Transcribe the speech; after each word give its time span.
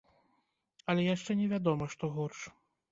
Але 0.93 1.01
яшчэ 1.09 1.31
невядома, 1.43 1.85
што 1.97 2.15
горш. 2.19 2.39